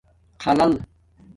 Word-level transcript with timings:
خلل 0.43 0.71